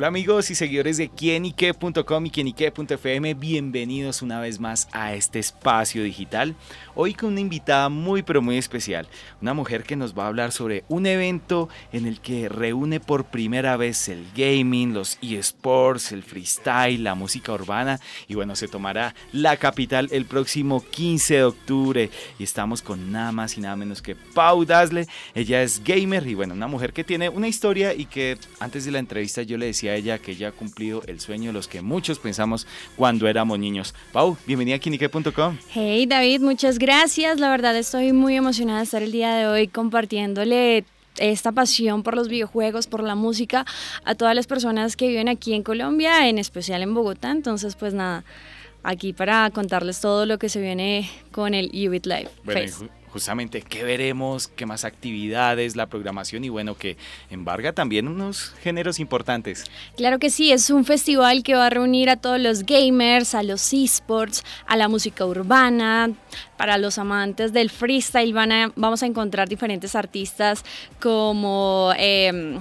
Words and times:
Hola 0.00 0.08
amigos 0.08 0.50
y 0.50 0.54
seguidores 0.54 0.96
de 0.96 1.10
quienique.com 1.10 2.24
y 2.24 2.30
quienique.fm, 2.30 3.34
bienvenidos 3.34 4.22
una 4.22 4.40
vez 4.40 4.58
más 4.58 4.88
a 4.92 5.12
este 5.12 5.38
espacio 5.38 6.02
digital. 6.02 6.56
Hoy 6.94 7.12
con 7.12 7.32
una 7.32 7.40
invitada 7.40 7.90
muy 7.90 8.22
pero 8.22 8.40
muy 8.40 8.56
especial, 8.56 9.06
una 9.42 9.52
mujer 9.52 9.82
que 9.82 9.96
nos 9.96 10.18
va 10.18 10.24
a 10.24 10.28
hablar 10.28 10.52
sobre 10.52 10.84
un 10.88 11.04
evento 11.04 11.68
en 11.92 12.06
el 12.06 12.22
que 12.22 12.48
reúne 12.48 12.98
por 12.98 13.26
primera 13.26 13.76
vez 13.76 14.08
el 14.08 14.24
gaming, 14.34 14.94
los 14.94 15.18
eSports, 15.20 16.12
el 16.12 16.22
freestyle, 16.22 17.04
la 17.04 17.14
música 17.14 17.52
urbana 17.52 18.00
y 18.26 18.36
bueno, 18.36 18.56
se 18.56 18.68
tomará 18.68 19.14
la 19.34 19.58
capital 19.58 20.08
el 20.12 20.24
próximo 20.24 20.82
15 20.82 21.34
de 21.34 21.44
octubre 21.44 22.10
y 22.38 22.42
estamos 22.42 22.80
con 22.80 23.12
nada 23.12 23.32
más 23.32 23.58
y 23.58 23.60
nada 23.60 23.76
menos 23.76 24.00
que 24.00 24.16
Pau 24.16 24.64
Dasle. 24.64 25.06
Ella 25.34 25.62
es 25.62 25.84
gamer 25.84 26.26
y 26.26 26.32
bueno, 26.32 26.54
una 26.54 26.68
mujer 26.68 26.94
que 26.94 27.04
tiene 27.04 27.28
una 27.28 27.48
historia 27.48 27.92
y 27.92 28.06
que 28.06 28.38
antes 28.60 28.86
de 28.86 28.92
la 28.92 28.98
entrevista 28.98 29.42
yo 29.42 29.58
le 29.58 29.66
decía 29.66 29.89
ella 29.94 30.18
que 30.18 30.32
ella 30.32 30.48
ha 30.48 30.52
cumplido 30.52 31.02
el 31.06 31.20
sueño 31.20 31.48
de 31.48 31.52
los 31.52 31.68
que 31.68 31.82
muchos 31.82 32.18
pensamos 32.18 32.66
cuando 32.96 33.28
éramos 33.28 33.58
niños. 33.58 33.94
Pau, 34.12 34.36
bienvenida 34.46 34.76
a 34.76 34.78
Kinique.com. 34.78 35.58
Hey 35.72 36.06
David, 36.06 36.40
muchas 36.40 36.78
gracias. 36.78 37.40
La 37.40 37.50
verdad 37.50 37.76
estoy 37.76 38.12
muy 38.12 38.36
emocionada 38.36 38.78
de 38.78 38.84
estar 38.84 39.02
el 39.02 39.12
día 39.12 39.34
de 39.34 39.46
hoy 39.46 39.68
compartiéndole 39.68 40.84
esta 41.18 41.52
pasión 41.52 42.02
por 42.02 42.14
los 42.14 42.28
videojuegos, 42.28 42.86
por 42.86 43.02
la 43.02 43.14
música, 43.14 43.66
a 44.04 44.14
todas 44.14 44.34
las 44.34 44.46
personas 44.46 44.96
que 44.96 45.08
viven 45.08 45.28
aquí 45.28 45.54
en 45.54 45.62
Colombia, 45.62 46.28
en 46.28 46.38
especial 46.38 46.82
en 46.82 46.94
Bogotá. 46.94 47.30
Entonces, 47.30 47.76
pues 47.76 47.94
nada, 47.94 48.24
aquí 48.82 49.12
para 49.12 49.50
contarles 49.50 50.00
todo 50.00 50.26
lo 50.26 50.38
que 50.38 50.48
se 50.48 50.60
viene 50.60 51.10
con 51.32 51.54
el 51.54 51.66
UBIT 51.66 52.06
Live 52.06 52.99
justamente 53.12 53.62
qué 53.62 53.82
veremos, 53.82 54.48
qué 54.48 54.66
más 54.66 54.84
actividades, 54.84 55.76
la 55.76 55.86
programación 55.86 56.44
y 56.44 56.48
bueno, 56.48 56.76
que 56.76 56.96
embarga 57.30 57.72
también 57.72 58.08
unos 58.08 58.54
géneros 58.62 59.00
importantes. 59.00 59.64
Claro 59.96 60.18
que 60.18 60.30
sí, 60.30 60.52
es 60.52 60.70
un 60.70 60.84
festival 60.84 61.42
que 61.42 61.54
va 61.54 61.66
a 61.66 61.70
reunir 61.70 62.10
a 62.10 62.16
todos 62.16 62.40
los 62.40 62.64
gamers, 62.64 63.34
a 63.34 63.42
los 63.42 63.72
esports, 63.72 64.44
a 64.66 64.76
la 64.76 64.88
música 64.88 65.26
urbana, 65.26 66.10
para 66.56 66.78
los 66.78 66.98
amantes 66.98 67.52
del 67.52 67.70
freestyle 67.70 68.32
van 68.32 68.52
a, 68.52 68.72
vamos 68.76 69.02
a 69.02 69.06
encontrar 69.06 69.48
diferentes 69.48 69.94
artistas 69.94 70.64
como 71.00 71.92
eh, 71.96 72.58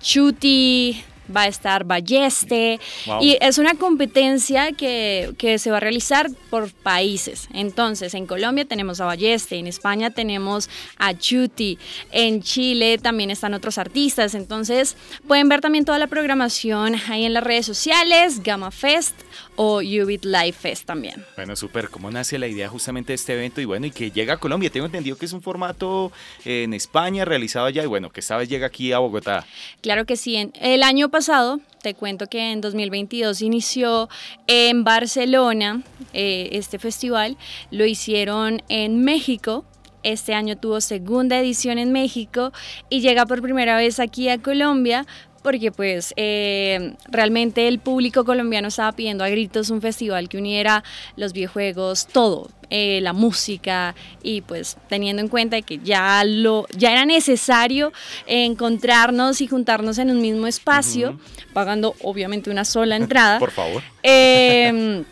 Chuti, 0.00 1.02
va 1.34 1.42
a 1.42 1.46
estar 1.48 1.84
Balleste 1.84 2.80
y 3.20 3.36
es 3.40 3.58
una 3.58 3.74
competencia 3.74 4.72
que, 4.72 5.32
que, 5.38 5.58
se 5.58 5.70
va 5.70 5.78
a 5.78 5.80
realizar 5.80 6.30
por 6.50 6.70
países. 6.72 7.48
Entonces, 7.52 8.14
en 8.14 8.26
Colombia 8.26 8.64
tenemos 8.64 9.00
a 9.00 9.04
Balleste, 9.04 9.56
en 9.56 9.66
España 9.66 10.10
tenemos 10.10 10.68
a 10.98 11.14
Chuti, 11.14 11.78
en 12.10 12.42
Chile 12.42 12.98
también 12.98 13.30
están 13.30 13.54
otros 13.54 13.78
artistas. 13.78 14.34
Entonces, 14.34 14.96
pueden 15.26 15.48
ver 15.48 15.60
también 15.60 15.84
toda 15.84 15.98
la 15.98 16.06
programación 16.06 16.94
ahí 17.08 17.24
en 17.24 17.34
las 17.34 17.44
redes 17.44 17.66
sociales, 17.66 18.42
Gamma 18.42 18.70
Fest 18.70 19.14
o 19.56 19.76
Ubit 19.78 20.24
Live 20.24 20.52
Fest 20.52 20.86
también. 20.86 21.24
Bueno, 21.36 21.54
súper. 21.56 21.90
¿Cómo 21.90 22.10
nace 22.10 22.38
la 22.38 22.46
idea 22.46 22.68
justamente 22.68 23.12
de 23.12 23.14
este 23.16 23.34
evento 23.34 23.60
y 23.60 23.64
bueno, 23.64 23.86
y 23.86 23.90
que 23.90 24.10
llega 24.10 24.34
a 24.34 24.36
Colombia? 24.38 24.70
Tengo 24.70 24.86
entendido 24.86 25.16
que 25.16 25.26
es 25.26 25.32
un 25.32 25.42
formato 25.42 26.12
en 26.44 26.72
España 26.74 27.24
realizado 27.24 27.66
allá 27.66 27.82
y 27.82 27.86
bueno, 27.86 28.10
que 28.10 28.20
esta 28.20 28.36
vez 28.36 28.48
llega 28.48 28.66
aquí 28.66 28.92
a 28.92 28.98
Bogotá. 28.98 29.46
Claro 29.82 30.06
que 30.06 30.16
sí. 30.16 30.50
El 30.60 30.82
año 30.82 31.08
pasado 31.08 31.19
pasado, 31.20 31.60
te 31.82 31.92
cuento 31.92 32.28
que 32.28 32.50
en 32.50 32.62
2022 32.62 33.42
inició 33.42 34.08
en 34.46 34.84
Barcelona 34.84 35.82
eh, 36.14 36.48
este 36.52 36.78
festival, 36.78 37.36
lo 37.70 37.84
hicieron 37.84 38.62
en 38.70 39.04
México, 39.04 39.66
este 40.02 40.32
año 40.32 40.56
tuvo 40.56 40.80
segunda 40.80 41.38
edición 41.38 41.76
en 41.76 41.92
México 41.92 42.52
y 42.88 43.02
llega 43.02 43.26
por 43.26 43.42
primera 43.42 43.76
vez 43.76 44.00
aquí 44.00 44.30
a 44.30 44.38
Colombia 44.38 45.06
porque 45.42 45.72
pues 45.72 46.12
eh, 46.16 46.94
realmente 47.08 47.68
el 47.68 47.78
público 47.78 48.24
colombiano 48.24 48.68
estaba 48.68 48.92
pidiendo 48.92 49.24
a 49.24 49.28
gritos 49.28 49.70
un 49.70 49.80
festival 49.80 50.28
que 50.28 50.38
uniera 50.38 50.84
los 51.16 51.32
videojuegos, 51.32 52.06
todo, 52.06 52.50
eh, 52.70 53.00
la 53.02 53.12
música 53.12 53.94
y 54.22 54.42
pues 54.42 54.76
teniendo 54.88 55.22
en 55.22 55.28
cuenta 55.28 55.60
que 55.62 55.78
ya, 55.78 56.22
lo, 56.24 56.66
ya 56.76 56.92
era 56.92 57.04
necesario 57.04 57.92
encontrarnos 58.26 59.40
y 59.40 59.46
juntarnos 59.46 59.98
en 59.98 60.10
un 60.10 60.20
mismo 60.20 60.46
espacio, 60.46 61.18
pagando 61.52 61.94
obviamente 62.02 62.50
una 62.50 62.64
sola 62.64 62.96
entrada. 62.96 63.38
Por 63.40 63.50
favor. 63.50 63.82
Eh, 64.02 65.04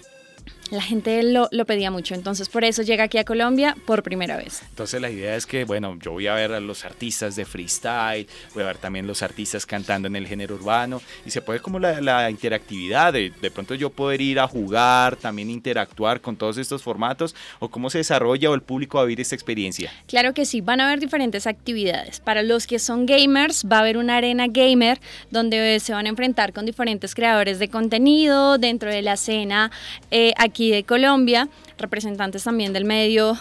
la 0.70 0.82
gente 0.82 1.22
lo, 1.22 1.48
lo, 1.50 1.64
pedía 1.64 1.90
mucho, 1.90 2.14
entonces 2.14 2.48
por 2.48 2.64
eso 2.64 2.82
llega 2.82 3.04
aquí 3.04 3.18
a 3.18 3.24
Colombia 3.24 3.76
por 3.86 4.02
primera 4.02 4.36
vez. 4.36 4.62
Entonces 4.70 5.00
la 5.00 5.10
idea 5.10 5.34
es 5.36 5.46
que, 5.46 5.64
bueno, 5.64 5.96
yo 6.00 6.12
voy 6.12 6.26
a 6.26 6.34
ver 6.34 6.52
a 6.52 6.60
los 6.60 6.84
artistas 6.84 7.36
de 7.36 7.44
freestyle, 7.44 8.26
voy 8.54 8.62
a 8.62 8.66
ver 8.66 8.78
también 8.78 9.06
los 9.06 9.22
artistas 9.22 9.64
cantando 9.64 10.08
en 10.08 10.16
el 10.16 10.26
género 10.26 10.56
urbano 10.56 11.00
y 11.24 11.30
se 11.30 11.40
puede 11.42 11.60
como 11.60 11.78
la, 11.78 12.00
la 12.00 12.30
interactividad, 12.30 13.12
de, 13.12 13.32
de, 13.40 13.50
pronto 13.50 13.74
yo 13.74 13.90
poder 13.90 14.20
ir 14.20 14.40
a 14.40 14.46
jugar, 14.46 15.16
también 15.16 15.50
interactuar 15.50 16.20
con 16.20 16.36
todos 16.36 16.58
estos 16.58 16.82
formatos 16.82 17.34
o 17.58 17.68
cómo 17.68 17.90
se 17.90 17.98
desarrolla 17.98 18.50
o 18.50 18.54
el 18.54 18.62
público 18.62 18.98
va 18.98 19.04
a 19.04 19.06
vivir 19.06 19.20
esta 19.20 19.34
experiencia. 19.34 19.90
Claro 20.06 20.34
que 20.34 20.44
sí, 20.44 20.60
van 20.60 20.80
a 20.80 20.86
haber 20.86 21.00
diferentes 21.00 21.46
actividades. 21.46 22.20
Para 22.20 22.42
los 22.42 22.66
que 22.66 22.78
son 22.78 23.06
gamers 23.06 23.64
va 23.70 23.78
a 23.78 23.80
haber 23.80 23.96
una 23.96 24.16
arena 24.16 24.46
gamer 24.48 25.00
donde 25.30 25.80
se 25.80 25.92
van 25.92 26.06
a 26.06 26.08
enfrentar 26.08 26.52
con 26.52 26.66
diferentes 26.66 27.14
creadores 27.14 27.58
de 27.58 27.68
contenido 27.68 28.58
dentro 28.58 28.90
de 28.90 29.02
la 29.02 29.14
escena 29.14 29.70
eh, 30.10 30.32
aquí 30.36 30.57
aquí 30.58 30.72
de 30.72 30.82
Colombia, 30.82 31.48
representantes 31.78 32.42
también 32.42 32.72
del 32.72 32.84
medio 32.84 33.38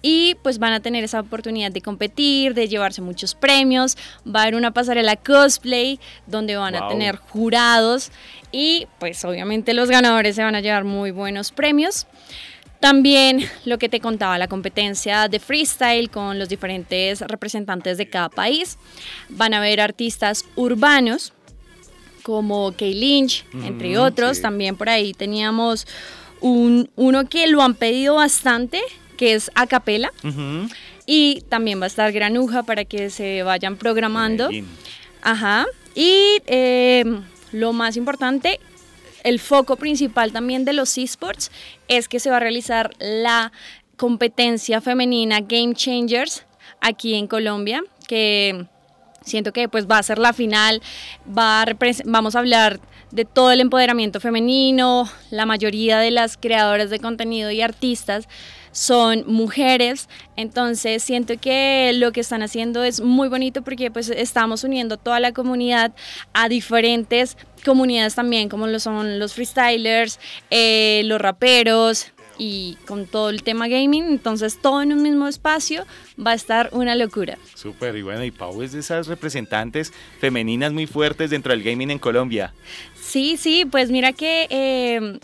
y 0.00 0.36
pues 0.44 0.60
van 0.60 0.72
a 0.72 0.78
tener 0.78 1.02
esa 1.02 1.18
oportunidad 1.18 1.72
de 1.72 1.80
competir, 1.80 2.54
de 2.54 2.68
llevarse 2.68 3.02
muchos 3.02 3.34
premios, 3.34 3.96
va 4.24 4.40
a 4.40 4.42
haber 4.44 4.54
una 4.54 4.70
pasarela 4.72 5.16
cosplay 5.16 5.98
donde 6.28 6.54
van 6.54 6.76
a 6.76 6.86
tener 6.86 7.16
jurados 7.16 8.12
y 8.52 8.86
pues 9.00 9.24
obviamente 9.24 9.74
los 9.74 9.90
ganadores 9.90 10.36
se 10.36 10.44
van 10.44 10.54
a 10.54 10.60
llevar 10.60 10.84
muy 10.84 11.10
buenos 11.10 11.50
premios. 11.50 12.06
También 12.78 13.40
lo 13.64 13.78
que 13.78 13.88
te 13.88 13.98
contaba, 13.98 14.38
la 14.38 14.46
competencia 14.46 15.26
de 15.26 15.40
freestyle 15.40 16.10
con 16.10 16.38
los 16.38 16.48
diferentes 16.48 17.22
representantes 17.22 17.98
de 17.98 18.08
cada 18.08 18.28
país. 18.28 18.78
Van 19.28 19.52
a 19.52 19.58
haber 19.58 19.80
artistas 19.80 20.44
urbanos 20.54 21.32
como 22.22 22.72
Kay 22.76 22.94
Lynch, 22.94 23.44
entre 23.64 23.98
otros. 23.98 24.40
También 24.40 24.76
por 24.76 24.88
ahí 24.88 25.12
teníamos 25.12 25.86
un, 26.42 26.90
uno 26.96 27.28
que 27.28 27.46
lo 27.46 27.62
han 27.62 27.74
pedido 27.74 28.16
bastante, 28.16 28.82
que 29.16 29.32
es 29.32 29.50
Acapela. 29.54 30.12
Y 31.06 31.42
también 31.48 31.80
va 31.80 31.84
a 31.84 31.86
estar 31.88 32.12
Granuja 32.12 32.62
para 32.62 32.84
que 32.84 33.08
se 33.08 33.42
vayan 33.42 33.76
programando. 33.76 34.50
Ajá. 35.22 35.66
Y 35.94 36.38
em, 36.46 37.22
lo 37.52 37.72
más 37.72 37.96
importante, 37.96 38.60
el 39.24 39.38
foco 39.38 39.76
principal 39.76 40.32
también 40.32 40.64
de 40.64 40.72
los 40.72 40.98
esports 40.98 41.50
es 41.88 42.08
que 42.08 42.20
se 42.20 42.30
va 42.30 42.36
a 42.36 42.40
realizar 42.40 42.90
la 42.98 43.52
competencia 43.96 44.80
femenina 44.80 45.40
Game 45.40 45.74
Changers 45.74 46.44
aquí 46.80 47.14
en 47.14 47.26
Colombia, 47.28 47.82
que 48.08 48.66
siento 49.24 49.52
que 49.52 49.68
pues 49.68 49.86
va 49.86 49.98
a 49.98 50.02
ser 50.02 50.18
la 50.18 50.32
final, 50.32 50.82
va 51.26 51.64
vamos 52.04 52.36
a 52.36 52.38
hablar 52.38 52.80
de 53.10 53.24
todo 53.24 53.52
el 53.52 53.60
empoderamiento 53.60 54.20
femenino, 54.20 55.08
la 55.30 55.46
mayoría 55.46 55.98
de 55.98 56.10
las 56.10 56.36
creadoras 56.36 56.90
de 56.90 56.98
contenido 56.98 57.50
y 57.50 57.60
artistas 57.60 58.26
son 58.72 59.24
mujeres, 59.26 60.08
entonces 60.36 61.02
siento 61.02 61.34
que 61.38 61.92
lo 61.94 62.10
que 62.10 62.20
están 62.20 62.42
haciendo 62.42 62.82
es 62.82 63.02
muy 63.02 63.28
bonito 63.28 63.60
porque 63.60 63.90
pues 63.90 64.08
estamos 64.08 64.64
uniendo 64.64 64.96
toda 64.96 65.20
la 65.20 65.32
comunidad 65.32 65.92
a 66.32 66.48
diferentes 66.48 67.36
comunidades 67.64 68.14
también, 68.14 68.48
como 68.48 68.66
lo 68.66 68.80
son 68.80 69.18
los 69.18 69.34
freestylers, 69.34 70.18
eh, 70.50 71.02
los 71.04 71.20
raperos, 71.20 72.11
y 72.38 72.76
con 72.86 73.06
todo 73.06 73.30
el 73.30 73.42
tema 73.42 73.68
gaming, 73.68 74.04
entonces 74.04 74.58
todo 74.60 74.82
en 74.82 74.92
un 74.92 75.02
mismo 75.02 75.28
espacio 75.28 75.84
va 76.24 76.32
a 76.32 76.34
estar 76.34 76.70
una 76.72 76.94
locura. 76.94 77.38
Súper, 77.54 77.96
y 77.96 78.02
bueno, 78.02 78.24
y 78.24 78.30
Pau 78.30 78.62
es 78.62 78.72
de 78.72 78.80
esas 78.80 79.06
representantes 79.06 79.92
femeninas 80.20 80.72
muy 80.72 80.86
fuertes 80.86 81.30
dentro 81.30 81.52
del 81.52 81.62
gaming 81.62 81.90
en 81.90 81.98
Colombia. 81.98 82.52
Sí, 82.94 83.36
sí, 83.36 83.64
pues 83.64 83.90
mira 83.90 84.12
que 84.12 84.46
eh, 84.50 85.18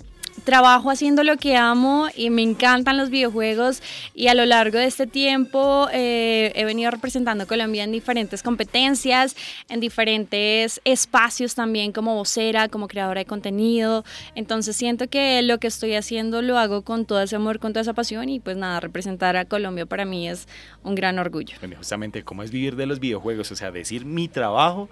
trabajo 0.49 0.91
haciendo 0.91 1.25
lo 1.25 1.37
que 1.37 1.59
amo 1.59 2.09
y 2.17 2.31
me 2.31 2.41
encantan 2.41 2.97
los 2.97 3.11
videojuegos 3.11 3.83
y 4.15 4.29
a 4.29 4.35
lo 4.35 4.47
largo 4.47 4.79
de 4.79 4.87
este 4.87 5.07
tiempo 5.07 5.89
eh, 5.93 6.53
he 6.55 6.65
venido 6.65 6.91
representando 6.91 7.45
a 7.45 7.47
Colombia 7.47 7.85
en 7.85 7.93
diferentes 7.93 8.43
competencias, 8.43 9.37
en 9.69 9.79
diferentes 9.79 10.81
espacios 10.87 11.55
también 11.55 11.93
como 11.93 12.15
vocera, 12.15 12.71
como 12.71 12.89
creadora 12.89 13.19
de 13.19 13.27
contenido. 13.27 14.07
Entonces 14.35 14.75
siento 14.75 15.07
que 15.11 15.43
lo 15.43 15.59
que 15.59 15.67
estoy 15.67 15.97
haciendo 15.97 16.41
lo 16.41 16.57
hago 16.57 16.81
con 16.81 17.05
todo 17.05 17.21
ese 17.21 17.37
amor, 17.37 17.59
con 17.59 17.75
toda 17.75 17.83
esa 17.83 17.93
pasión 17.93 18.31
y 18.31 18.41
pues 18.41 18.57
nada, 18.57 18.81
representar 18.81 19.37
a 19.37 19.45
Colombia 19.45 19.85
para 19.85 20.07
mí 20.07 20.31
es 20.31 20.49
un 20.83 20.95
gran 20.95 21.19
orgullo. 21.19 21.57
justamente, 21.77 22.23
¿cómo 22.25 22.43
es 22.43 22.51
vivir 22.51 22.75
de 22.75 22.87
los 22.87 23.01
videojuegos? 23.01 23.53
O 23.53 23.55
sea, 23.55 23.71
decir 23.71 24.07
mi 24.07 24.29
trabajo 24.29 24.89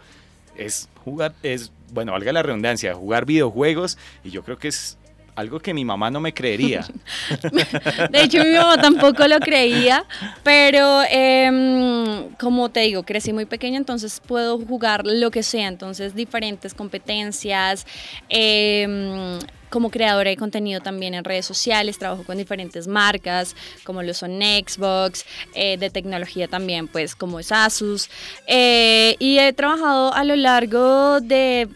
es 0.54 0.90
jugar, 1.02 1.32
es, 1.42 1.72
bueno, 1.94 2.12
valga 2.12 2.30
la 2.34 2.42
redundancia, 2.42 2.92
jugar 2.92 3.24
videojuegos 3.24 3.96
y 4.22 4.32
yo 4.32 4.42
creo 4.44 4.58
que 4.58 4.68
es 4.68 4.98
algo 5.36 5.60
que 5.60 5.72
mi 5.74 5.84
mamá 5.84 6.10
no 6.10 6.18
me 6.18 6.32
creería. 6.32 6.86
de 8.10 8.22
hecho, 8.22 8.42
mi 8.42 8.54
mamá 8.54 8.80
tampoco 8.80 9.28
lo 9.28 9.38
creía, 9.38 10.04
pero 10.42 11.02
em, 11.08 12.30
como 12.40 12.70
te 12.70 12.80
digo, 12.80 13.02
crecí 13.04 13.32
muy 13.32 13.44
pequeña, 13.44 13.76
entonces 13.76 14.20
puedo 14.26 14.58
jugar 14.58 15.06
lo 15.06 15.30
que 15.30 15.42
sea, 15.42 15.68
entonces 15.68 16.14
diferentes 16.14 16.74
competencias. 16.74 17.86
Em, 18.28 19.38
como 19.68 19.90
creadora 19.90 20.30
de 20.30 20.36
contenido 20.36 20.80
también 20.80 21.12
en 21.12 21.24
redes 21.24 21.44
sociales, 21.44 21.98
trabajo 21.98 22.22
con 22.24 22.38
diferentes 22.38 22.86
marcas, 22.86 23.56
como 23.84 24.02
lo 24.02 24.14
son 24.14 24.40
Xbox, 24.40 25.26
eh, 25.54 25.76
de 25.76 25.90
tecnología 25.90 26.48
también, 26.48 26.88
pues 26.88 27.14
como 27.14 27.40
es 27.40 27.52
Asus. 27.52 28.08
Eh, 28.46 29.16
y 29.18 29.38
he 29.38 29.52
trabajado 29.52 30.14
a 30.14 30.24
lo 30.24 30.36
largo 30.36 31.20
de 31.20 31.68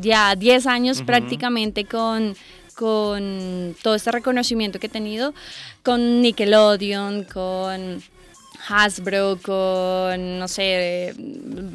ya 0.00 0.34
10 0.34 0.66
años 0.66 1.02
prácticamente 1.02 1.84
con, 1.84 2.36
con 2.74 3.76
todo 3.82 3.94
este 3.94 4.10
reconocimiento 4.10 4.78
que 4.78 4.86
he 4.86 4.90
tenido, 4.90 5.34
con 5.82 6.22
Nickelodeon, 6.22 7.24
con 7.24 8.02
Hasbro, 8.68 9.38
con, 9.42 10.38
no 10.38 10.48
sé, 10.48 11.14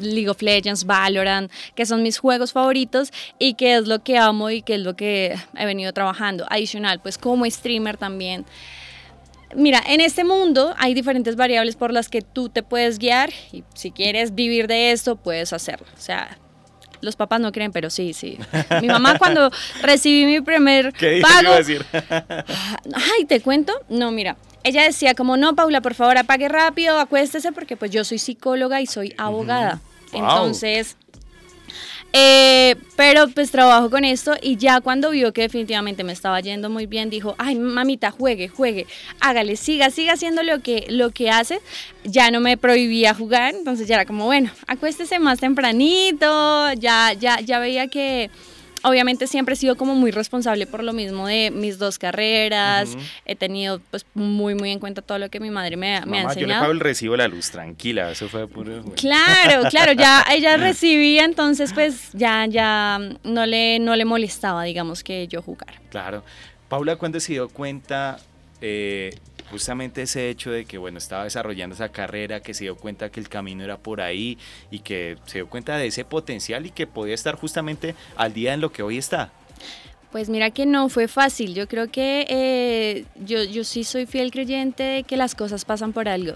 League 0.00 0.28
of 0.28 0.42
Legends, 0.42 0.84
Valorant, 0.84 1.50
que 1.74 1.86
son 1.86 2.02
mis 2.02 2.18
juegos 2.18 2.52
favoritos 2.52 3.12
y 3.38 3.54
que 3.54 3.76
es 3.76 3.86
lo 3.86 4.02
que 4.02 4.18
amo 4.18 4.50
y 4.50 4.62
que 4.62 4.74
es 4.74 4.80
lo 4.80 4.96
que 4.96 5.36
he 5.56 5.66
venido 5.66 5.92
trabajando. 5.92 6.46
Adicional, 6.50 7.00
pues 7.00 7.18
como 7.18 7.48
streamer 7.48 7.96
también. 7.96 8.44
Mira, 9.54 9.82
en 9.86 10.00
este 10.00 10.24
mundo 10.24 10.74
hay 10.78 10.94
diferentes 10.94 11.34
variables 11.34 11.74
por 11.74 11.92
las 11.92 12.08
que 12.08 12.22
tú 12.22 12.48
te 12.48 12.62
puedes 12.62 12.98
guiar 12.98 13.30
y 13.52 13.64
si 13.74 13.90
quieres 13.90 14.34
vivir 14.34 14.68
de 14.68 14.92
esto, 14.92 15.16
puedes 15.16 15.52
hacerlo. 15.52 15.86
O 15.96 16.00
sea, 16.00 16.38
los 17.00 17.16
papás 17.16 17.40
no 17.40 17.52
creen, 17.52 17.72
pero 17.72 17.90
sí, 17.90 18.12
sí. 18.12 18.38
Mi 18.80 18.88
mamá 18.88 19.16
cuando 19.18 19.50
recibí 19.82 20.26
mi 20.26 20.40
primer 20.40 20.92
¿Qué 20.92 21.20
pago... 21.22 21.54
decir? 21.54 21.84
ay, 21.92 23.24
¿te 23.26 23.40
cuento? 23.40 23.72
No, 23.88 24.10
mira, 24.10 24.36
ella 24.62 24.82
decía 24.82 25.14
como, 25.14 25.36
no, 25.36 25.54
Paula, 25.54 25.80
por 25.80 25.94
favor, 25.94 26.18
apague 26.18 26.48
rápido, 26.48 26.98
acuéstese, 26.98 27.52
porque 27.52 27.76
pues 27.76 27.90
yo 27.90 28.04
soy 28.04 28.18
psicóloga 28.18 28.80
y 28.80 28.86
soy 28.86 29.14
abogada. 29.16 29.80
Entonces, 30.12 30.96
eh, 32.12 32.76
pero 32.96 33.28
pues 33.28 33.50
trabajo 33.50 33.88
con 33.88 34.04
esto 34.04 34.34
y 34.42 34.56
ya 34.56 34.80
cuando 34.80 35.10
vio 35.10 35.32
que 35.32 35.42
definitivamente 35.42 36.02
me 36.02 36.12
estaba 36.12 36.40
yendo 36.40 36.68
muy 36.68 36.86
bien, 36.86 37.08
dijo, 37.08 37.36
ay 37.38 37.54
mamita, 37.54 38.10
juegue, 38.10 38.48
juegue, 38.48 38.86
hágale, 39.20 39.56
siga, 39.56 39.90
siga 39.90 40.14
haciendo 40.14 40.42
lo 40.42 40.60
que, 40.60 40.86
lo 40.88 41.10
que 41.10 41.30
hace. 41.30 41.60
Ya 42.04 42.30
no 42.30 42.40
me 42.40 42.56
prohibía 42.56 43.14
jugar, 43.14 43.54
entonces 43.54 43.86
ya 43.86 43.96
era 43.96 44.06
como, 44.06 44.24
bueno, 44.24 44.50
acuéstese 44.66 45.18
más 45.18 45.38
tempranito, 45.38 46.72
ya, 46.72 47.12
ya, 47.12 47.40
ya 47.40 47.58
veía 47.58 47.88
que 47.88 48.30
obviamente 48.82 49.26
siempre 49.26 49.54
he 49.54 49.56
sido 49.56 49.76
como 49.76 49.94
muy 49.94 50.10
responsable 50.10 50.66
por 50.66 50.82
lo 50.82 50.92
mismo 50.92 51.26
de 51.26 51.50
mis 51.50 51.78
dos 51.78 51.98
carreras. 51.98 52.96
He 53.24 53.36
tenido 53.36 53.80
pues 53.90 54.06
muy, 54.14 54.54
muy 54.54 54.70
en 54.70 54.78
cuenta 54.78 55.02
todo 55.02 55.18
lo 55.18 55.28
que 55.28 55.40
mi 55.40 55.50
madre 55.50 55.76
me, 55.76 56.00
me 56.06 56.18
ha 56.18 56.22
enseñado. 56.22 56.40
Yo 56.40 56.46
le 56.46 56.54
pago 56.54 56.72
el 56.72 56.80
recibo 56.80 57.12
de 57.12 57.18
la 57.18 57.28
luz, 57.28 57.50
tranquila, 57.50 58.10
eso 58.10 58.28
fue 58.28 58.46
puro... 58.48 58.82
Claro, 58.96 59.68
claro, 59.70 59.92
ya 59.92 60.24
ella 60.32 60.56
recibía, 60.56 61.24
entonces 61.24 61.72
pues 61.72 62.10
ya, 62.12 62.46
ya 62.46 62.98
no 63.24 63.46
le, 63.46 63.78
no 63.78 63.96
le 63.96 64.04
molestaba, 64.04 64.64
digamos, 64.64 65.02
que 65.02 65.26
yo 65.28 65.42
jugara. 65.42 65.80
Claro. 65.90 66.22
Paula, 66.68 66.96
¿cuándo 66.96 67.18
se 67.18 67.32
dio 67.32 67.48
cuenta 67.48 68.18
eh, 68.60 69.16
justamente 69.50 70.02
ese 70.02 70.30
hecho 70.30 70.50
de 70.50 70.64
que, 70.64 70.78
bueno, 70.78 70.98
estaba 70.98 71.24
desarrollando 71.24 71.74
esa 71.74 71.90
carrera, 71.90 72.40
que 72.40 72.54
se 72.54 72.64
dio 72.64 72.76
cuenta 72.76 73.10
que 73.10 73.20
el 73.20 73.28
camino 73.28 73.64
era 73.64 73.78
por 73.78 74.00
ahí 74.00 74.38
y 74.70 74.80
que 74.80 75.18
se 75.26 75.38
dio 75.38 75.48
cuenta 75.48 75.76
de 75.76 75.86
ese 75.86 76.04
potencial 76.04 76.66
y 76.66 76.70
que 76.70 76.86
podía 76.86 77.14
estar 77.14 77.34
justamente 77.34 77.94
al 78.16 78.32
día 78.32 78.54
en 78.54 78.60
lo 78.60 78.72
que 78.72 78.82
hoy 78.82 78.98
está. 78.98 79.32
Pues 80.10 80.28
mira 80.28 80.50
que 80.50 80.66
no 80.66 80.88
fue 80.88 81.06
fácil. 81.06 81.54
Yo 81.54 81.68
creo 81.68 81.88
que 81.88 82.26
eh, 82.28 83.04
yo, 83.24 83.44
yo 83.44 83.62
sí 83.62 83.84
soy 83.84 84.06
fiel 84.06 84.32
creyente 84.32 84.82
de 84.82 85.02
que 85.04 85.16
las 85.16 85.36
cosas 85.36 85.64
pasan 85.64 85.92
por 85.92 86.08
algo. 86.08 86.34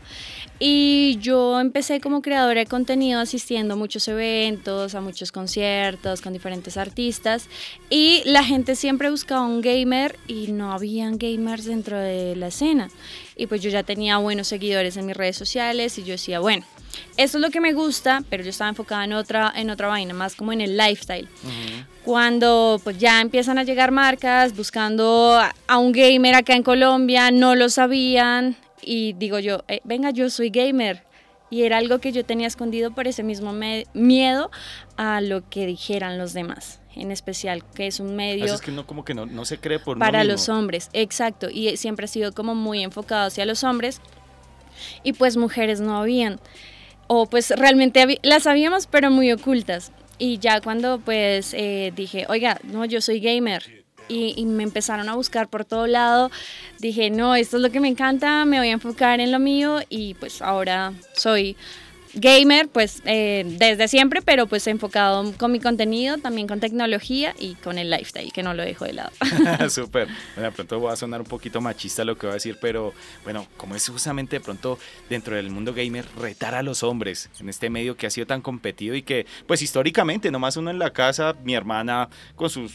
Y 0.61 1.19
yo 1.21 1.59
empecé 1.61 2.00
como 2.00 2.23
creadora 2.23 2.61
de 2.61 2.67
contenido 2.67 3.19
asistiendo 3.19 3.75
a 3.75 3.76
muchos 3.76 4.06
eventos, 4.06 4.94
a 4.94 5.00
muchos 5.00 5.32
conciertos 5.32 6.21
con 6.21 6.32
diferentes 6.32 6.76
artistas. 6.76 7.49
Y 7.91 8.23
la 8.26 8.44
gente 8.44 8.76
siempre 8.76 9.11
buscaba 9.11 9.43
un 9.43 9.61
gamer 9.61 10.17
y 10.29 10.53
no 10.53 10.73
habían 10.73 11.19
gamers 11.19 11.65
dentro 11.65 11.99
de 11.99 12.37
la 12.37 12.49
escena. 12.49 12.91
Y 13.37 13.49
pues 13.49 13.61
yo 13.61 13.70
ya 13.70 13.82
tenía 13.82 14.19
buenos 14.19 14.47
seguidores 14.47 14.97
en 14.97 15.06
mis 15.06 15.17
redes 15.17 15.37
sociales 15.37 15.99
y 15.99 16.05
yo 16.05 16.12
decía, 16.12 16.38
bueno, 16.38 16.65
eso 17.17 17.38
es 17.38 17.43
lo 17.43 17.50
que 17.50 17.61
me 17.61 17.73
gusta, 17.73 18.23
pero 18.31 18.44
yo 18.44 18.50
estaba 18.50 18.70
enfocada 18.70 19.05
en 19.05 19.15
otra, 19.15 19.53
en 19.56 19.70
otra 19.70 19.88
vaina, 19.88 20.15
más 20.15 20.37
como 20.37 20.53
en 20.53 20.61
el 20.61 20.77
lifestyle. 20.77 21.29
Cuando 22.05 22.81
pues 22.85 22.99
ya 22.99 23.21
empiezan 23.21 23.59
a 23.59 23.65
llegar 23.65 23.91
marcas 23.91 24.55
buscando 24.55 25.41
a 25.67 25.79
un 25.79 25.93
gamer 25.93 26.35
acá 26.35 26.55
en 26.55 26.62
Colombia, 26.62 27.31
no 27.31 27.55
lo 27.55 27.69
sabían 27.69 28.56
y 28.83 29.15
digo 29.15 29.39
yo, 29.39 29.65
eh, 29.69 29.81
venga, 29.85 30.11
yo 30.11 30.29
soy 30.31 30.51
gamer. 30.51 31.03
Y 31.51 31.62
era 31.62 31.79
algo 31.79 32.01
que 32.01 32.11
yo 32.11 32.25
tenía 32.25 32.47
escondido 32.47 32.91
por 32.91 33.06
ese 33.06 33.23
mismo 33.23 33.55
miedo 33.93 34.51
a 34.97 35.21
lo 35.21 35.49
que 35.49 35.67
dijeran 35.67 36.19
los 36.19 36.33
demás 36.33 36.81
en 36.97 37.11
especial, 37.11 37.65
que 37.75 37.87
es 37.87 38.01
un 38.01 38.15
medio... 38.17 38.45
es 38.45 38.61
que 38.61 38.71
no, 38.71 38.87
como 38.87 39.05
que 39.05 39.15
no, 39.15 39.45
se 39.45 39.59
cree 39.59 39.79
por 39.79 39.99
Para 39.99 40.25
los 40.25 40.49
hombres, 40.49 40.91
exacto, 40.93 41.49
y 41.51 41.77
siempre 41.77 42.05
ha 42.05 42.09
sido 42.09 42.33
como 42.33 42.55
muy 42.55 42.83
enfocado 42.83 43.27
hacia 43.27 43.45
los 43.47 43.65
hombres, 43.65 44.01
y 45.03 45.12
pues 45.12 45.37
mujeres 45.37 45.81
no 45.81 45.97
habían, 45.97 46.39
o 47.06 47.27
pues 47.27 47.51
realmente 47.51 48.21
las 48.23 48.47
habíamos, 48.47 48.87
pero 48.87 49.11
muy 49.11 49.33
ocultas. 49.33 49.93
Y 50.19 50.39
ya 50.39 50.61
cuando 50.61 50.99
pues 50.99 51.55
eh, 51.55 51.93
dije, 51.95 52.27
oiga, 52.29 52.59
no, 52.63 52.85
yo 52.85 53.01
soy 53.01 53.21
gamer, 53.21 53.85
y, 54.07 54.35
y, 54.37 54.45
me 54.45 54.63
empezaron 54.65 55.09
a 55.09 55.15
buscar 55.15 55.49
por 55.49 55.65
todo 55.65 55.87
lado. 55.87 56.31
Dije, 56.79 57.09
no, 57.11 57.35
esto 57.35 57.57
es 57.57 57.63
lo 57.63 57.71
que 57.71 57.81
me 57.81 57.89
encanta, 57.89 58.45
me 58.45 58.59
voy 58.59 58.69
a 58.69 58.73
enfocar 58.73 59.19
en 59.21 59.33
lo 59.33 59.39
mío 59.39 59.81
y 59.89 60.13
pues 60.15 60.43
ahora 60.43 60.93
soy 61.15 61.57
gamer, 62.15 62.69
pues 62.69 63.03
eh, 63.05 63.45
desde 63.59 63.89
siempre, 63.89 64.23
pero 64.23 64.47
pues 64.47 64.67
enfocado 64.67 65.33
con 65.37 65.53
mi 65.53 65.61
contenido, 65.61 66.19
también 66.19 66.47
con 66.47 66.61
tecnología 66.61 67.35
y 67.39 67.55
con 67.57 67.79
el 67.79 67.91
lifestyle, 67.91 68.33
que 68.33 68.43
no 68.43 68.55
lo 68.55 68.63
dejo 68.63 68.85
de 68.85 68.95
lado. 68.95 69.11
Súper. 69.69 70.09
Bueno, 70.35 70.51
de 70.51 70.53
pronto 70.53 70.79
voy 70.79 70.93
a 70.93 70.97
sonar 70.97 71.21
un 71.21 71.27
poquito 71.27 71.61
machista 71.61 72.05
lo 72.05 72.17
que 72.17 72.27
voy 72.27 72.33
a 72.33 72.35
decir, 72.35 72.59
pero 72.61 72.93
bueno, 73.25 73.47
como 73.57 73.75
es 73.75 73.89
justamente 73.89 74.37
de 74.37 74.41
pronto 74.41 74.79
dentro 75.09 75.37
del 75.37 75.51
mundo 75.51 75.75
gamer 75.75 76.05
retar 76.19 76.55
a 76.55 76.63
los 76.63 76.83
hombres 76.83 77.31
en 77.41 77.49
este 77.49 77.71
medio 77.71 77.97
que 77.97 78.07
ha 78.07 78.11
sido 78.11 78.27
tan 78.27 78.41
competido 78.41 78.95
y 78.95 79.03
que 79.03 79.27
pues 79.47 79.63
históricamente 79.63 80.31
nomás 80.31 80.57
uno 80.57 80.71
en 80.71 80.79
la 80.79 80.91
casa, 80.91 81.35
mi 81.45 81.55
hermana 81.55 82.09
con 82.37 82.51
sus 82.51 82.73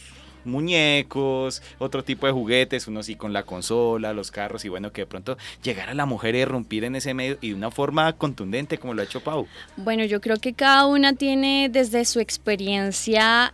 muñecos, 0.49 1.61
otro 1.77 2.03
tipo 2.03 2.25
de 2.25 2.33
juguetes, 2.33 2.87
uno 2.87 3.03
sí 3.03 3.15
con 3.15 3.33
la 3.33 3.43
consola, 3.43 4.13
los 4.13 4.31
carros 4.31 4.65
y 4.65 4.69
bueno, 4.69 4.91
que 4.91 5.01
de 5.01 5.07
pronto 5.07 5.37
llegara 5.63 5.93
la 5.93 6.05
mujer 6.05 6.35
a 6.35 6.39
irrumpir 6.39 6.83
en 6.83 6.95
ese 6.95 7.13
medio 7.13 7.37
y 7.41 7.49
de 7.49 7.55
una 7.55 7.71
forma 7.71 8.13
contundente 8.13 8.77
como 8.77 8.93
lo 8.93 9.01
ha 9.01 9.05
hecho 9.05 9.21
Pau. 9.21 9.47
Bueno, 9.77 10.03
yo 10.05 10.21
creo 10.21 10.37
que 10.37 10.53
cada 10.53 10.85
una 10.85 11.13
tiene 11.13 11.69
desde 11.71 12.05
su 12.05 12.19
experiencia 12.19 13.51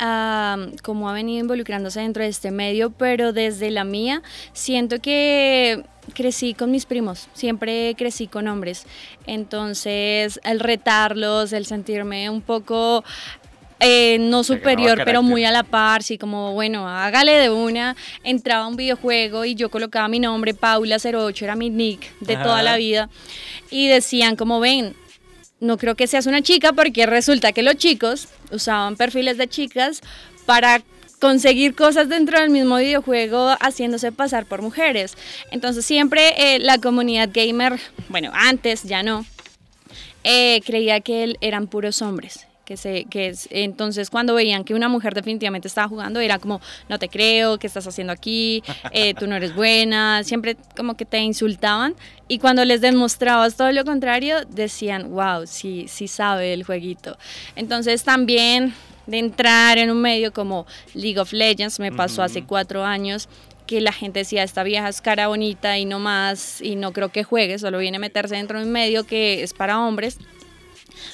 como 0.83 1.09
ha 1.09 1.13
venido 1.13 1.41
involucrándose 1.41 1.99
dentro 1.99 2.23
de 2.23 2.29
este 2.29 2.51
medio, 2.51 2.91
pero 2.91 3.33
desde 3.33 3.71
la 3.71 3.83
mía 3.83 4.21
siento 4.53 4.99
que 4.99 5.83
crecí 6.13 6.53
con 6.53 6.69
mis 6.69 6.85
primos, 6.85 7.27
siempre 7.33 7.95
crecí 7.97 8.27
con 8.27 8.47
hombres. 8.47 8.85
Entonces, 9.25 10.39
el 10.43 10.59
retarlos, 10.59 11.51
el 11.51 11.65
sentirme 11.65 12.29
un 12.29 12.41
poco 12.41 13.03
eh, 13.79 14.17
no 14.19 14.43
superior, 14.43 15.01
pero 15.03 15.21
muy 15.21 15.43
a 15.43 15.51
la 15.51 15.63
par, 15.63 16.01
sí, 16.01 16.17
como, 16.17 16.53
bueno, 16.53 16.87
hágale 16.87 17.33
de 17.33 17.49
una. 17.49 17.95
Entraba 18.23 18.65
a 18.65 18.67
un 18.67 18.75
videojuego 18.75 19.45
y 19.45 19.55
yo 19.55 19.69
colocaba 19.69 20.07
mi 20.07 20.19
nombre, 20.19 20.55
Paula08, 20.55 21.41
era 21.41 21.55
mi 21.55 21.69
nick 21.69 22.17
de 22.19 22.37
toda 22.37 22.63
la 22.63 22.77
vida. 22.77 23.09
Y 23.69 23.87
decían, 23.87 24.35
como 24.35 24.59
ven, 24.59 24.95
no 25.59 25.77
creo 25.77 25.95
que 25.95 26.07
seas 26.07 26.25
una 26.25 26.41
chica 26.41 26.73
porque 26.73 27.05
resulta 27.05 27.51
que 27.51 27.63
los 27.63 27.75
chicos 27.75 28.29
usaban 28.51 28.95
perfiles 28.95 29.37
de 29.37 29.47
chicas 29.47 30.01
para 30.45 30.81
conseguir 31.19 31.75
cosas 31.75 32.07
dentro 32.07 32.39
del 32.39 32.49
mismo 32.49 32.77
videojuego 32.77 33.55
haciéndose 33.59 34.11
pasar 34.11 34.45
por 34.45 34.61
mujeres. 34.61 35.17
Entonces 35.51 35.85
siempre 35.85 36.33
eh, 36.37 36.59
la 36.59 36.77
comunidad 36.77 37.29
gamer, 37.33 37.79
bueno, 38.09 38.31
antes 38.33 38.83
ya 38.83 39.01
no, 39.01 39.25
eh, 40.23 40.61
creía 40.65 41.01
que 41.01 41.35
eran 41.41 41.67
puros 41.67 42.01
hombres 42.01 42.47
que 42.65 42.77
se 42.77 43.05
que 43.05 43.27
es, 43.27 43.47
entonces 43.51 44.09
cuando 44.09 44.33
veían 44.33 44.63
que 44.63 44.73
una 44.73 44.89
mujer 44.89 45.13
definitivamente 45.13 45.67
estaba 45.67 45.87
jugando 45.87 46.19
era 46.19 46.39
como 46.39 46.59
no 46.89 46.99
te 46.99 47.07
creo 47.07 47.57
qué 47.59 47.67
estás 47.67 47.87
haciendo 47.87 48.11
aquí 48.11 48.63
eh, 48.91 49.13
tú 49.13 49.27
no 49.27 49.35
eres 49.35 49.55
buena 49.55 50.23
siempre 50.23 50.57
como 50.75 50.95
que 50.97 51.05
te 51.05 51.19
insultaban 51.19 51.95
y 52.27 52.39
cuando 52.39 52.65
les 52.65 52.81
demostrabas 52.81 53.55
todo 53.55 53.71
lo 53.71 53.85
contrario 53.85 54.43
decían 54.49 55.11
wow 55.11 55.45
sí 55.45 55.85
sí 55.87 56.07
sabe 56.07 56.53
el 56.53 56.63
jueguito 56.63 57.17
entonces 57.55 58.03
también 58.03 58.73
de 59.05 59.19
entrar 59.19 59.77
en 59.77 59.91
un 59.91 60.01
medio 60.01 60.33
como 60.33 60.65
League 60.93 61.19
of 61.19 61.31
Legends 61.31 61.79
me 61.79 61.91
pasó 61.91 62.23
hace 62.23 62.43
cuatro 62.43 62.83
años 62.83 63.29
que 63.65 63.81
la 63.81 63.91
gente 63.91 64.19
decía, 64.19 64.43
esta 64.43 64.63
vieja 64.63 64.87
es 64.89 65.01
cara 65.01 65.27
bonita 65.27 65.77
y 65.77 65.85
no 65.85 65.99
más, 65.99 66.61
y 66.61 66.75
no 66.75 66.93
creo 66.93 67.09
que 67.09 67.23
juegue, 67.23 67.57
solo 67.57 67.79
viene 67.79 67.97
a 67.97 67.99
meterse 67.99 68.35
dentro 68.35 68.59
de 68.59 68.65
un 68.65 68.71
medio 68.71 69.05
que 69.05 69.43
es 69.43 69.53
para 69.53 69.79
hombres. 69.79 70.19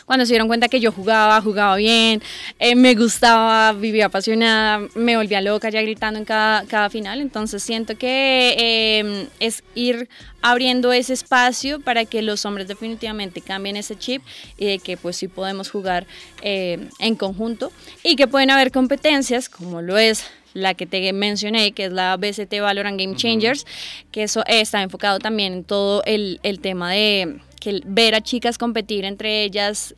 Cuando 0.05 0.25
se 0.25 0.33
dieron 0.33 0.47
cuenta 0.47 0.67
que 0.67 0.79
yo 0.79 0.91
jugaba, 0.91 1.41
jugaba 1.41 1.75
bien, 1.75 2.21
eh, 2.59 2.75
me 2.75 2.95
gustaba, 2.95 3.73
vivía 3.73 4.07
apasionada, 4.07 4.87
me 4.95 5.17
volvía 5.17 5.41
loca 5.41 5.69
ya 5.69 5.81
gritando 5.81 6.19
en 6.19 6.25
cada, 6.25 6.65
cada 6.65 6.89
final. 6.89 7.21
Entonces 7.21 7.63
siento 7.63 7.97
que 7.97 8.99
em, 8.99 9.27
es 9.39 9.63
ir 9.75 10.09
abriendo 10.41 10.91
ese 10.91 11.13
espacio 11.13 11.79
para 11.79 12.05
que 12.05 12.21
los 12.21 12.45
hombres 12.45 12.67
definitivamente 12.67 13.41
cambien 13.41 13.77
ese 13.77 13.97
chip 13.97 14.23
y 14.57 14.65
de 14.65 14.79
que 14.79 14.97
pues 14.97 15.17
sí 15.17 15.27
podemos 15.27 15.69
jugar 15.69 16.07
em, 16.41 16.89
en 16.99 17.15
conjunto 17.15 17.71
y 18.03 18.15
que 18.15 18.27
pueden 18.27 18.51
haber 18.51 18.71
competencias 18.71 19.49
como 19.49 19.81
lo 19.81 19.97
es 19.97 20.25
la 20.53 20.73
que 20.73 20.85
te 20.85 21.13
mencioné, 21.13 21.71
que 21.71 21.85
es 21.85 21.91
la 21.91 22.17
BCT 22.17 22.59
Valorant 22.59 22.99
Game 22.99 23.15
Changers, 23.15 23.65
que 24.11 24.23
eso 24.23 24.43
está 24.47 24.81
enfocado 24.81 25.19
también 25.19 25.53
en 25.53 25.63
todo 25.63 26.03
el, 26.05 26.39
el 26.43 26.59
tema 26.59 26.91
de 26.91 27.39
que 27.61 27.81
ver 27.85 28.13
a 28.15 28.21
chicas 28.21 28.57
competir 28.57 29.05
entre 29.05 29.45
ellas 29.45 29.95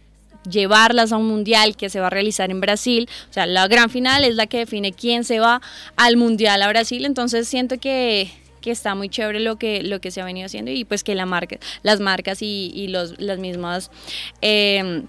llevarlas 0.48 1.12
a 1.12 1.18
un 1.18 1.28
mundial 1.28 1.76
que 1.76 1.90
se 1.90 2.00
va 2.00 2.08
a 2.08 2.10
realizar 2.10 2.52
en 2.52 2.60
Brasil, 2.60 3.10
o 3.30 3.34
sea, 3.34 3.46
la 3.46 3.68
gran 3.68 3.90
final 3.90 4.26
es 4.26 4.36
la 4.36 4.46
que 4.46 4.60
define 4.60 4.92
quién 4.92 5.24
se 5.24 5.40
va 5.40 5.62
al 5.96 6.18
mundial 6.18 6.62
a 6.62 6.68
Brasil, 6.68 7.06
entonces 7.06 7.48
siento 7.48 7.80
que, 7.80 8.30
que 8.62 8.72
está 8.72 8.94
muy 8.94 9.08
chévere 9.10 9.40
lo 9.40 9.56
que, 9.56 9.82
lo 9.84 10.02
que 10.02 10.12
se 10.12 10.22
ha 10.22 10.26
venido 10.26 10.46
haciendo 10.46 10.70
y 10.70 10.84
pues 10.84 11.04
que 11.04 11.16
las 11.16 12.00
marcas 12.00 12.42
y, 12.42 12.72
y 12.76 12.90
los, 12.90 13.20
las 13.20 13.40
mismas... 13.40 13.90
Eh, 14.42 15.04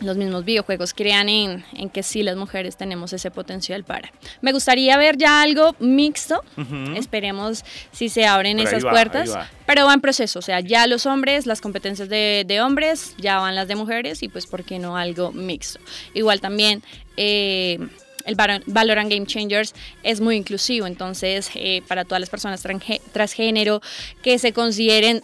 los 0.00 0.16
mismos 0.16 0.44
videojuegos 0.44 0.94
crean 0.94 1.28
en, 1.28 1.64
en, 1.74 1.90
que 1.90 2.02
sí 2.02 2.22
las 2.22 2.36
mujeres 2.36 2.76
tenemos 2.76 3.12
ese 3.12 3.30
potencial 3.30 3.84
para. 3.84 4.12
Me 4.40 4.52
gustaría 4.52 4.96
ver 4.96 5.16
ya 5.16 5.42
algo 5.42 5.74
mixto, 5.78 6.42
esperemos 6.96 7.64
si 7.92 8.08
se 8.08 8.26
abren 8.26 8.58
esas 8.58 8.82
puertas, 8.82 9.36
pero 9.66 9.86
va 9.86 9.94
en 9.94 10.00
proceso, 10.00 10.38
o 10.38 10.42
sea, 10.42 10.60
ya 10.60 10.86
los 10.86 11.06
hombres, 11.06 11.46
las 11.46 11.60
competencias 11.60 12.08
de, 12.08 12.44
de, 12.46 12.60
hombres, 12.60 13.14
ya 13.18 13.38
van 13.38 13.54
las 13.54 13.68
de 13.68 13.76
mujeres 13.76 14.22
y 14.22 14.28
pues, 14.28 14.46
¿por 14.46 14.64
qué 14.64 14.78
no 14.78 14.96
algo 14.96 15.32
mixto? 15.32 15.80
Igual 16.14 16.40
también... 16.40 16.82
Eh, 17.16 17.78
el 18.26 18.36
Valorant 18.66 19.10
Game 19.10 19.26
Changers 19.26 19.74
es 20.02 20.20
muy 20.20 20.36
inclusivo, 20.36 20.86
entonces 20.86 21.50
eh, 21.54 21.82
para 21.88 22.04
todas 22.04 22.20
las 22.20 22.28
personas 22.28 22.62
transgénero 23.12 23.80
que 24.22 24.38
se 24.38 24.52
consideren 24.52 25.22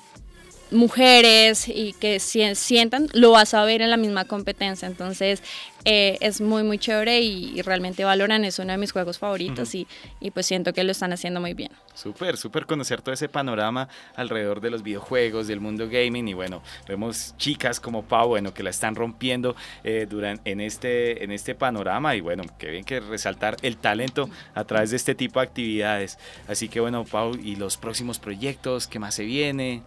mujeres 0.70 1.68
y 1.68 1.92
que 1.94 2.18
sientan, 2.20 3.08
lo 3.12 3.32
vas 3.32 3.54
a 3.54 3.64
ver 3.64 3.82
en 3.82 3.90
la 3.90 3.96
misma 3.96 4.24
competencia. 4.24 4.88
Entonces 4.88 5.42
eh, 5.84 6.18
es 6.20 6.40
muy, 6.40 6.64
muy 6.64 6.78
chévere 6.78 7.20
y, 7.20 7.62
realmente 7.62 8.02
valoran, 8.02 8.44
es 8.44 8.58
uno 8.58 8.72
de 8.72 8.78
mis 8.78 8.90
juegos 8.90 9.18
favoritos 9.18 9.72
y, 9.76 9.86
y, 10.18 10.32
pues 10.32 10.46
siento 10.46 10.72
que 10.72 10.82
lo 10.82 10.90
están 10.90 11.12
haciendo 11.12 11.40
muy 11.40 11.54
bien. 11.54 11.70
Súper, 11.94 12.36
súper 12.36 12.66
conocer 12.66 13.02
todo 13.02 13.14
ese 13.14 13.28
panorama 13.28 13.88
alrededor 14.16 14.60
de 14.60 14.70
los 14.70 14.82
videojuegos, 14.82 15.46
del 15.46 15.60
mundo 15.60 15.88
gaming 15.88 16.26
y 16.26 16.34
bueno, 16.34 16.60
vemos 16.88 17.34
chicas 17.38 17.78
como 17.78 18.02
Pau, 18.02 18.30
bueno, 18.30 18.52
que 18.52 18.64
la 18.64 18.70
están 18.70 18.96
rompiendo 18.96 19.54
eh, 19.84 20.06
durante, 20.10 20.50
en, 20.50 20.60
este, 20.60 21.22
en 21.22 21.30
este 21.30 21.54
panorama 21.54 22.16
y 22.16 22.20
bueno, 22.20 22.42
qué 22.58 22.70
bien 22.70 22.84
que 22.84 22.98
resaltar 22.98 23.56
el 23.62 23.76
talento 23.76 24.28
a 24.54 24.64
través 24.64 24.90
de 24.90 24.96
este 24.96 25.14
tipo 25.14 25.38
de 25.38 25.46
actividades. 25.46 26.18
Así 26.48 26.68
que 26.68 26.80
bueno, 26.80 27.04
Pau, 27.04 27.36
y 27.36 27.54
los 27.54 27.76
próximos 27.76 28.18
proyectos, 28.18 28.88
¿qué 28.88 28.98
más 28.98 29.14
se 29.14 29.24
viene? 29.24 29.84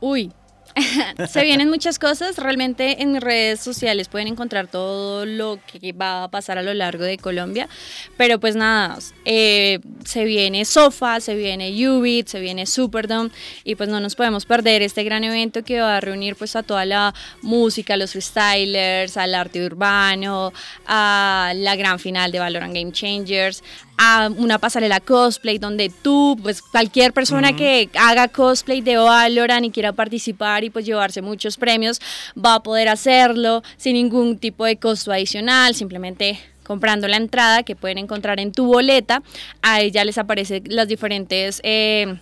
Uy, 0.00 0.32
se 1.28 1.44
vienen 1.44 1.68
muchas 1.68 1.98
cosas. 1.98 2.36
Realmente 2.36 3.02
en 3.02 3.12
mis 3.12 3.20
redes 3.20 3.60
sociales 3.60 4.08
pueden 4.08 4.28
encontrar 4.28 4.66
todo 4.68 5.26
lo 5.26 5.58
que 5.66 5.92
va 5.92 6.24
a 6.24 6.30
pasar 6.30 6.58
a 6.58 6.62
lo 6.62 6.74
largo 6.74 7.04
de 7.04 7.18
Colombia. 7.18 7.68
Pero 8.16 8.38
pues 8.38 8.56
nada, 8.56 8.98
eh, 9.24 9.80
se 10.04 10.24
viene 10.24 10.64
Sofa, 10.64 11.20
se 11.20 11.34
viene 11.34 11.70
Ubit, 11.88 12.28
se 12.28 12.40
viene 12.40 12.66
Superdome. 12.66 13.30
Y 13.64 13.74
pues 13.74 13.88
no 13.88 14.00
nos 14.00 14.14
podemos 14.14 14.46
perder 14.46 14.82
este 14.82 15.04
gran 15.04 15.24
evento 15.24 15.62
que 15.64 15.80
va 15.80 15.96
a 15.96 16.00
reunir 16.00 16.36
pues 16.36 16.56
a 16.56 16.62
toda 16.62 16.84
la 16.84 17.14
música, 17.42 17.94
a 17.94 17.96
los 17.96 18.12
freestylers, 18.12 19.16
al 19.16 19.34
arte 19.34 19.64
urbano, 19.64 20.52
a 20.86 21.52
la 21.54 21.76
gran 21.76 21.98
final 21.98 22.32
de 22.32 22.38
Valorant 22.38 22.74
Game 22.74 22.92
Changers, 22.92 23.62
a 24.02 24.30
una 24.34 24.58
pasarela 24.58 24.98
cosplay 24.98 25.58
donde 25.58 25.90
tú, 25.90 26.38
pues 26.42 26.62
cualquier 26.62 27.12
persona 27.12 27.54
que 27.54 27.90
haga 27.98 28.28
cosplay 28.28 28.80
de 28.80 28.96
Valorant 28.96 29.66
y 29.66 29.70
quiera 29.70 29.92
participar 29.92 30.64
y 30.64 30.70
pues 30.70 30.86
llevarse 30.86 31.20
muchos 31.20 31.58
premios 31.58 32.00
va 32.34 32.54
a 32.54 32.62
poder 32.62 32.88
hacerlo 32.88 33.62
sin 33.76 33.92
ningún 33.92 34.38
tipo 34.38 34.64
de 34.64 34.78
costo 34.78 35.12
adicional, 35.12 35.74
simplemente 35.74 36.40
comprando 36.62 37.08
la 37.08 37.18
entrada 37.18 37.62
que 37.62 37.76
pueden 37.76 37.98
encontrar 37.98 38.40
en 38.40 38.52
tu 38.52 38.64
boleta, 38.64 39.22
ahí 39.60 39.90
ya 39.90 40.02
les 40.06 40.16
aparecen 40.16 40.64
las 40.66 40.88
diferentes... 40.88 41.60
Eh, 41.62 42.16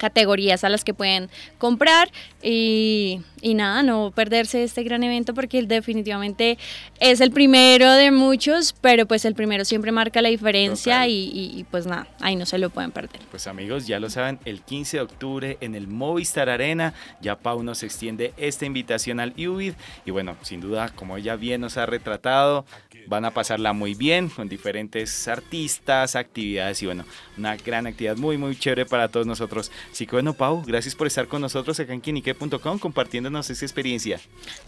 categorías 0.00 0.64
a 0.64 0.70
las 0.70 0.82
que 0.82 0.94
pueden 0.94 1.28
comprar 1.58 2.10
y, 2.42 3.20
y, 3.42 3.52
nada, 3.52 3.82
no 3.82 4.12
perderse 4.14 4.64
este 4.64 4.82
gran 4.82 5.04
evento 5.04 5.34
porque 5.34 5.62
definitivamente 5.62 6.56
es 7.00 7.20
el 7.20 7.30
primero 7.30 7.92
de 7.92 8.10
muchos, 8.10 8.74
pero 8.80 9.06
pues 9.06 9.26
el 9.26 9.34
primero 9.34 9.66
siempre 9.66 9.92
marca 9.92 10.22
la 10.22 10.30
diferencia 10.30 11.06
y, 11.06 11.30
y, 11.32 11.64
pues 11.70 11.86
nada, 11.86 12.08
ahí 12.20 12.34
no 12.34 12.46
se 12.46 12.56
lo 12.58 12.70
pueden 12.70 12.92
perder. 12.92 13.20
Pues 13.30 13.46
amigos, 13.46 13.86
ya 13.86 14.00
lo 14.00 14.08
saben, 14.08 14.38
el 14.46 14.62
15 14.62 14.96
de 14.96 15.02
octubre 15.02 15.58
en 15.60 15.74
el 15.74 15.86
Movistar 15.86 16.48
Arena, 16.48 16.94
ya 17.20 17.36
Pau 17.36 17.62
nos 17.62 17.82
extiende 17.82 18.32
esta 18.38 18.64
invitación 18.64 19.20
al 19.20 19.34
UBID 19.36 19.74
y 20.06 20.10
bueno, 20.10 20.36
sin 20.42 20.62
duda, 20.62 20.88
como 20.88 21.18
ella 21.18 21.36
bien 21.36 21.60
nos 21.60 21.76
ha 21.76 21.84
retratado, 21.84 22.64
van 23.06 23.24
a 23.24 23.30
pasarla 23.30 23.72
muy 23.72 23.94
bien 23.94 24.28
con 24.28 24.48
diferentes 24.48 25.28
artistas, 25.28 26.16
actividades 26.16 26.82
y 26.82 26.86
bueno, 26.86 27.04
una 27.36 27.56
gran 27.56 27.86
actividad 27.86 28.16
muy 28.16 28.38
muy 28.38 28.56
chévere 28.56 28.86
para 28.86 29.08
todos 29.08 29.26
nosotros. 29.26 29.70
Así 29.90 30.06
que 30.06 30.12
bueno, 30.12 30.34
Pau, 30.34 30.62
gracias 30.66 30.94
por 30.94 31.06
estar 31.06 31.26
con 31.26 31.40
nosotros 31.40 31.78
acá 31.80 31.92
en 31.92 32.00
quinique.com 32.00 32.78
compartiéndonos 32.78 33.50
esa 33.50 33.64
experiencia. 33.64 34.20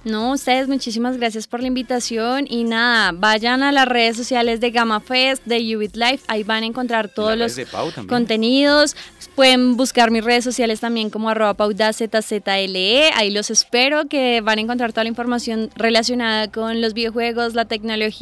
No, 0.05 0.33
ustedes 0.33 0.69
muchísimas 0.69 1.17
gracias 1.17 1.47
por 1.47 1.61
la 1.61 1.67
invitación 1.67 2.47
y 2.49 2.65
nada, 2.65 3.12
vayan 3.12 3.62
a 3.62 3.73
las 3.73 3.87
redes 3.87 4.17
sociales 4.17 4.61
de 4.61 4.71
Gamma 4.71 5.01
Fest, 5.01 5.45
de 5.45 5.77
Ubit 5.77 5.97
Life, 5.97 6.25
ahí 6.29 6.43
van 6.43 6.62
a 6.62 6.67
encontrar 6.67 7.09
todos 7.09 7.37
los 7.37 7.59
contenidos. 8.09 8.97
Pueden 9.35 9.77
buscar 9.77 10.11
mis 10.11 10.25
redes 10.25 10.45
sociales 10.45 10.81
también 10.81 11.09
como 11.09 11.31
arroba 11.31 11.55
paudazle, 11.55 12.11
ahí 13.15 13.31
los 13.31 13.51
espero 13.51 14.07
que 14.07 14.41
van 14.43 14.59
a 14.59 14.61
encontrar 14.62 14.93
toda 14.93 15.05
la 15.05 15.09
información 15.09 15.71
relacionada 15.75 16.51
con 16.51 16.81
los 16.81 16.93
videojuegos, 16.95 17.55
la 17.55 17.65
tecnología 17.65 18.22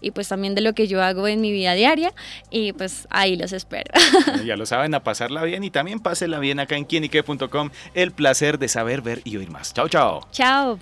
y 0.00 0.10
pues 0.10 0.28
también 0.28 0.54
de 0.54 0.60
lo 0.60 0.74
que 0.74 0.86
yo 0.86 1.02
hago 1.02 1.26
en 1.28 1.40
mi 1.40 1.52
vida 1.52 1.74
diaria 1.74 2.12
y 2.50 2.72
pues 2.72 3.06
ahí 3.10 3.36
los 3.36 3.52
espero. 3.52 3.92
ya 4.44 4.56
lo 4.56 4.66
saben, 4.66 4.94
a 4.94 5.00
pasarla 5.02 5.42
bien 5.44 5.64
y 5.64 5.70
también 5.70 6.00
pásenla 6.00 6.38
bien 6.38 6.60
acá 6.60 6.76
en 6.76 6.84
quienique.com. 6.84 7.70
El 7.94 8.12
placer 8.12 8.58
de 8.58 8.68
saber, 8.68 9.02
ver 9.02 9.22
y 9.24 9.36
oír 9.36 9.50
más. 9.50 9.72
Chao, 9.72 9.88
chao. 9.88 10.26
Chao. 10.32 10.78